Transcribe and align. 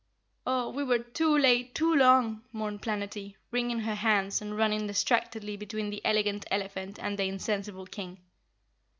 "Oh, 0.47 0.71
we 0.71 0.83
were 0.83 0.97
too 0.97 1.37
late, 1.37 1.75
too 1.75 1.93
long!" 1.95 2.41
mourned 2.51 2.81
Planetty, 2.81 3.35
wringing 3.51 3.81
her 3.81 3.93
hands 3.93 4.41
and 4.41 4.57
running 4.57 4.87
distractedly 4.87 5.57
between 5.57 5.91
the 5.91 6.03
Elegant 6.03 6.43
Elephant 6.49 6.97
and 6.99 7.19
the 7.19 7.25
insensible 7.25 7.85
King. 7.85 8.17